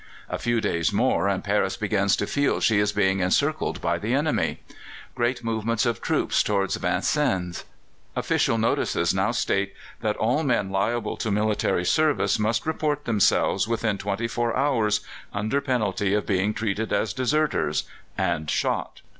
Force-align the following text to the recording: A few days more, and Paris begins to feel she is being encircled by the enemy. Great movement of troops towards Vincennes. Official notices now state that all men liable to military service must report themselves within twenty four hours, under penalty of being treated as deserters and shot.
A 0.29 0.39
few 0.39 0.61
days 0.61 0.91
more, 0.91 1.27
and 1.27 1.43
Paris 1.43 1.77
begins 1.77 2.15
to 2.15 2.25
feel 2.25 2.59
she 2.59 2.79
is 2.79 2.91
being 2.91 3.19
encircled 3.19 3.81
by 3.81 3.99
the 3.99 4.15
enemy. 4.15 4.61
Great 5.13 5.43
movement 5.43 5.85
of 5.85 6.01
troops 6.01 6.41
towards 6.41 6.75
Vincennes. 6.75 7.65
Official 8.15 8.57
notices 8.57 9.13
now 9.13 9.29
state 9.29 9.75
that 9.99 10.17
all 10.17 10.41
men 10.41 10.71
liable 10.71 11.17
to 11.17 11.29
military 11.29 11.85
service 11.85 12.39
must 12.39 12.65
report 12.65 13.05
themselves 13.05 13.67
within 13.67 13.99
twenty 13.99 14.27
four 14.27 14.57
hours, 14.57 15.01
under 15.33 15.61
penalty 15.61 16.15
of 16.15 16.25
being 16.25 16.55
treated 16.55 16.91
as 16.91 17.13
deserters 17.13 17.83
and 18.17 18.49
shot. 18.49 19.01